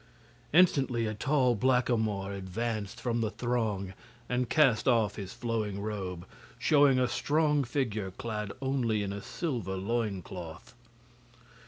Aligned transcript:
Instantly 0.51 1.05
a 1.05 1.13
tall 1.13 1.53
blackamoor 1.53 2.31
advanced 2.33 2.99
from 2.99 3.21
the 3.21 3.29
throng 3.29 3.93
and 4.27 4.49
cast 4.49 4.87
off 4.87 5.15
his 5.15 5.31
flowing 5.31 5.79
robe, 5.79 6.25
showing 6.57 6.97
a 6.97 7.07
strong 7.07 7.63
figure 7.63 8.09
clad 8.09 8.51
only 8.63 9.03
in 9.03 9.13
a 9.13 9.21
silver 9.21 9.75
loincloth. 9.77 10.73